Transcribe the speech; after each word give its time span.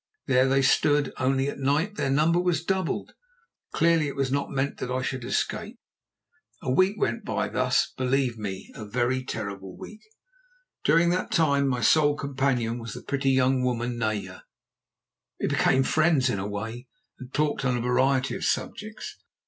There 0.25 0.49
they 0.49 0.63
stood—only 0.63 1.47
at 1.47 1.59
night 1.59 1.93
their 1.93 2.09
number 2.09 2.39
was 2.39 2.65
doubled. 2.65 3.13
Clearly 3.71 4.07
it 4.07 4.15
was 4.15 4.31
not 4.31 4.49
meant 4.49 4.77
that 4.79 4.89
I 4.89 5.03
should 5.03 5.23
escape. 5.23 5.77
A 6.63 6.71
week 6.71 6.95
went 6.99 7.23
by 7.23 7.47
thus—believe 7.49 8.35
me, 8.35 8.71
a 8.73 8.83
very 8.83 9.23
terrible 9.23 9.77
week. 9.77 10.01
During 10.83 11.11
that 11.11 11.29
time 11.29 11.67
my 11.67 11.81
sole 11.81 12.15
companion 12.15 12.79
was 12.79 12.95
the 12.95 13.03
pretty 13.03 13.29
young 13.29 13.61
woman, 13.63 13.99
Naya. 13.99 14.39
We 15.39 15.45
became 15.49 15.83
friends 15.83 16.31
in 16.31 16.39
a 16.39 16.47
way 16.47 16.87
and 17.19 17.31
talked 17.31 17.63
on 17.63 17.77
a 17.77 17.81
variety 17.81 18.35
of 18.35 18.43
subjects. 18.43 19.17